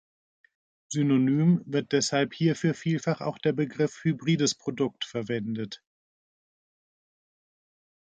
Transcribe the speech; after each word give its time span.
Synonym 0.91 1.61
wird 1.67 1.91
deshalb 1.91 2.33
hierfür 2.33 2.73
vielfach 2.73 3.21
auch 3.21 3.37
der 3.37 3.53
Begriff 3.53 4.03
"Hybrides 4.03 4.55
Produkt" 4.55 5.05
verwendet. 5.05 5.83